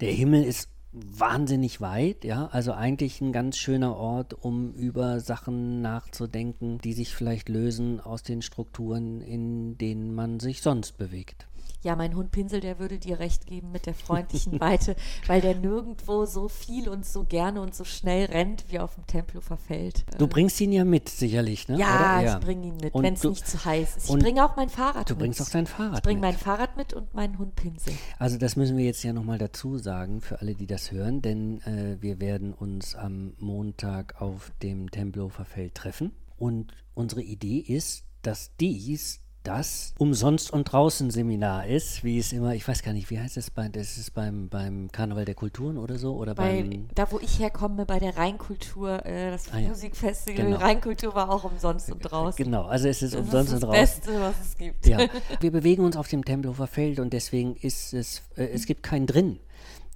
[0.00, 5.82] der Himmel ist wahnsinnig weit, ja, also eigentlich ein ganz schöner Ort, um über Sachen
[5.82, 11.46] nachzudenken, die sich vielleicht lösen aus den Strukturen, in denen man sich sonst bewegt.
[11.86, 14.96] Ja, mein Hund Pinsel, der würde dir recht geben mit der freundlichen Weite,
[15.28, 19.06] weil der nirgendwo so viel und so gerne und so schnell rennt wie auf dem
[19.06, 20.04] Tempelhofer Feld.
[20.18, 21.78] Du bringst ihn ja mit, sicherlich, ne?
[21.78, 22.38] Ja, Oder?
[22.38, 24.10] ich bringe ihn mit, wenn es du- nicht zu heiß ist.
[24.10, 25.20] Ich bringe auch mein Fahrrad Du mit.
[25.20, 27.92] bringst auch dein Fahrrad Ich bringe mein Fahrrad mit und meinen Hund Pinsel.
[28.18, 31.60] Also das müssen wir jetzt ja nochmal dazu sagen für alle, die das hören, denn
[31.62, 38.02] äh, wir werden uns am Montag auf dem Tempelhofer Feld treffen und unsere Idee ist,
[38.22, 43.10] dass dies das Umsonst und Draußen Seminar ist, wie es immer, ich weiß gar nicht,
[43.10, 46.62] wie heißt es bei, das ist beim, beim Karneval der Kulturen oder so oder Bei,
[46.62, 49.68] beim da, wo ich herkomme, bei der Rheinkultur, äh, das Ah ja.
[49.68, 50.56] Musikfestival Genau.
[50.58, 52.44] Rheinkultur war auch umsonst und draußen.
[52.44, 54.00] Genau, also es ist Das umsonst ist und das draußen.
[54.00, 54.86] Beste, was es gibt.
[54.86, 54.98] Ja,
[55.40, 59.06] wir bewegen uns auf dem Tempelhofer Feld und deswegen ist es, äh, es gibt keinen
[59.06, 59.38] drin.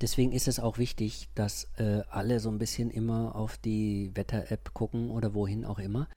[0.00, 4.72] Deswegen ist es auch wichtig, dass äh, alle so ein bisschen immer auf die Wetter-App
[4.72, 6.08] gucken oder wohin auch immer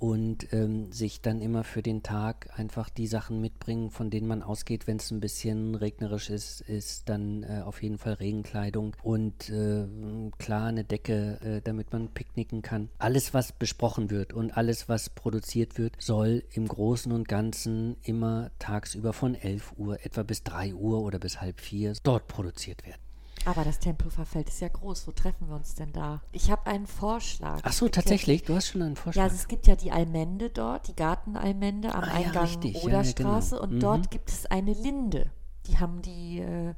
[0.00, 4.42] und ähm, sich dann immer für den Tag einfach die Sachen mitbringen, von denen man
[4.42, 9.50] ausgeht, wenn es ein bisschen regnerisch ist, ist dann äh, auf jeden Fall Regenkleidung und
[9.50, 9.86] äh,
[10.38, 12.88] klar eine Decke, äh, damit man picknicken kann.
[12.98, 18.50] Alles, was besprochen wird und alles, was produziert wird, soll im Großen und Ganzen immer
[18.58, 23.09] tagsüber von 11 Uhr etwa bis 3 Uhr oder bis halb vier dort produziert werden.
[23.46, 25.06] Aber das Tempelhofer Feld ist ja groß.
[25.06, 26.20] Wo treffen wir uns denn da?
[26.32, 27.60] Ich habe einen Vorschlag.
[27.62, 29.22] Ach so, ja- tatsächlich, du hast schon einen Ja, Vorschlag.
[29.24, 32.62] also es gibt ja die Almende dort, die Gartenalmende am Ah, ja, Eingang.
[32.62, 33.62] Ja, ja, Oderstraße genau.
[33.62, 33.80] und Mhm.
[33.80, 35.30] dort gibt es eine Linde.
[35.66, 36.74] Die haben die, äh,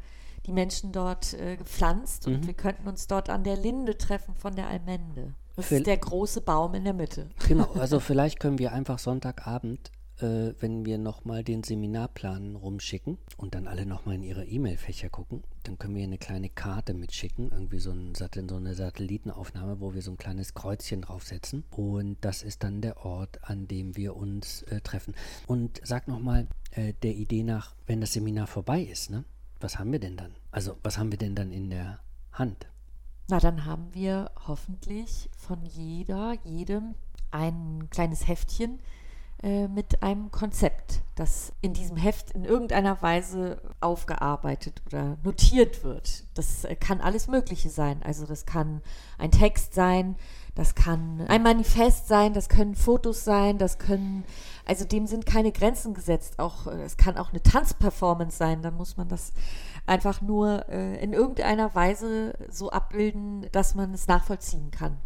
[0.47, 2.35] die Menschen dort äh, gepflanzt Mhm.
[2.35, 5.35] und wir könnten uns dort an der Linde treffen von der Almende.
[5.57, 7.29] Das Vil- ist der große Baum in der Mitte.
[7.49, 9.91] Genau, also vielleicht können wir einfach Sonntagabend,
[10.23, 15.43] äh, wenn wir nochmal den Seminarplan rumschicken und dann alle nochmal in ihre E-Mail-Fächer gucken,
[15.65, 20.03] dann können wir eine kleine Karte mitschicken, irgendwie so, ein, so eine Satellitenaufnahme, wo wir
[20.03, 21.65] so ein kleines Kreuzchen draufsetzen.
[21.71, 25.15] Und das ist dann der Ort, an dem wir uns äh, treffen.
[25.47, 29.25] Und sag nochmal äh, der Idee nach, wenn das Seminar vorbei ist, ne?
[29.61, 30.35] Was haben wir denn dann?
[30.51, 32.01] Also, was haben wir denn dann in der
[32.33, 32.67] Hand?
[33.29, 36.97] Na, dann haben wir hoffentlich von jeder, jedem
[37.31, 38.81] ein kleines Heftchen
[39.43, 46.25] äh, mit einem Konzept, das in diesem Heft in irgendeiner Weise aufgearbeitet oder notiert wird.
[46.35, 48.03] Das äh, kann alles Mögliche sein.
[48.05, 48.83] Also das kann
[49.19, 50.17] ein Text sein,
[50.55, 54.25] das kann ein Manifest sein, das können Fotos sein, das können,
[54.67, 56.39] also dem sind keine Grenzen gesetzt.
[56.39, 58.63] Auch äh, es kann auch eine Tanzperformance sein.
[58.63, 59.33] Dann muss man das
[59.87, 64.99] einfach nur äh, in irgendeiner Weise so abbilden, dass man es nachvollziehen kann,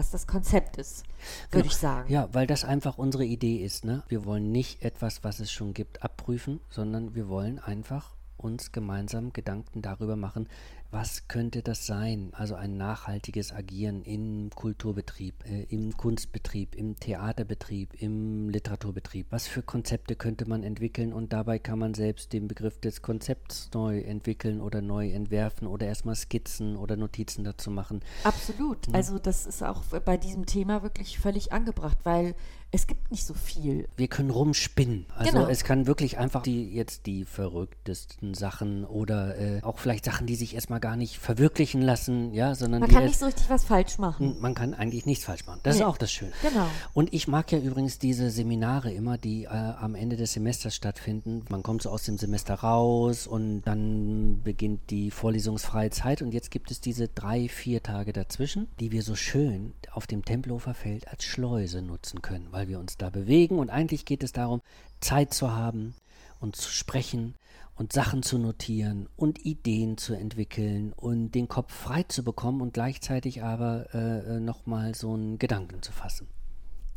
[0.00, 1.04] was das Konzept ist,
[1.50, 2.10] würde ich sagen.
[2.10, 3.84] Ja, weil das einfach unsere Idee ist.
[3.84, 4.02] Ne?
[4.08, 9.34] Wir wollen nicht etwas, was es schon gibt, abprüfen, sondern wir wollen einfach uns gemeinsam
[9.34, 10.48] Gedanken darüber machen,
[10.90, 12.30] was könnte das sein?
[12.32, 19.26] Also ein nachhaltiges Agieren im Kulturbetrieb, äh, im Kunstbetrieb, im Theaterbetrieb, im Literaturbetrieb.
[19.30, 23.70] Was für Konzepte könnte man entwickeln und dabei kann man selbst den Begriff des Konzepts
[23.72, 28.00] neu entwickeln oder neu entwerfen oder erstmal Skizzen oder Notizen dazu machen.
[28.24, 28.92] Absolut.
[28.92, 32.34] Also das ist auch bei diesem Thema wirklich völlig angebracht, weil
[32.72, 33.88] es gibt nicht so viel.
[33.96, 35.06] wir können rumspinnen.
[35.14, 35.48] Also Genau.
[35.48, 40.36] es kann wirklich einfach die jetzt die verrücktesten Sachen oder äh, auch vielleicht Sachen, die
[40.36, 43.98] sich erstmal gar nicht verwirklichen lassen, ja, sondern Man kann nicht so richtig was falsch
[43.98, 44.36] machen.
[44.40, 45.60] man kann eigentlich nichts falsch machen.
[45.62, 45.82] Das Nee.
[45.82, 46.32] ist auch das Schöne.
[46.42, 46.66] Genau.
[46.94, 51.44] Und ich mag ja übrigens diese Seminare immer, die äh, am Ende des Semesters stattfinden.
[51.48, 56.22] Man kommt so aus dem Semester raus und dann beginnt die vorlesungsfreie Zeit.
[56.22, 60.24] Und jetzt gibt es diese drei, vier Tage dazwischen, die wir so schön auf dem
[60.24, 63.58] Tempelhofer Feld als Schleuse nutzen können, weil wir uns da bewegen.
[63.58, 64.60] Und eigentlich geht es darum,
[65.00, 65.94] Zeit zu haben
[66.40, 67.34] und zu sprechen
[67.80, 72.74] und Sachen zu notieren und Ideen zu entwickeln und den Kopf frei zu bekommen und
[72.74, 76.28] gleichzeitig aber äh, nochmal so einen Gedanken zu fassen.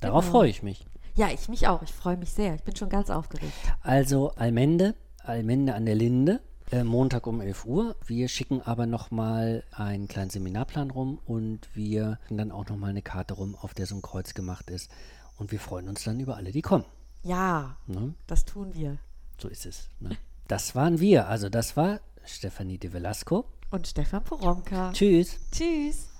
[0.01, 0.39] Darauf Genau.
[0.39, 0.85] freue ich mich.
[1.15, 1.81] Ja, ich mich auch.
[1.83, 2.55] Ich freue mich sehr.
[2.55, 3.53] Ich bin schon ganz aufgeregt.
[3.79, 4.93] Also Almende,
[5.23, 7.95] Almende an der Linde, äh, Montag um 11 Uhr.
[8.05, 13.01] Wir schicken aber nochmal einen kleinen Seminarplan rum und wir schicken dann auch nochmal eine
[13.01, 14.91] Karte rum, auf der so ein Kreuz gemacht ist.
[15.37, 16.83] Und wir freuen uns dann über alle, die kommen.
[17.23, 18.15] Ja, Ne?
[18.27, 18.97] das tun wir.
[19.41, 19.87] So ist es.
[20.01, 20.09] Ne?
[20.53, 21.29] Das waren wir.
[21.29, 23.45] Also das war Stefanie de Velasco.
[23.71, 24.91] Und Stefan Poromka.
[24.93, 25.39] Tschüss.
[25.51, 26.12] Tschüss.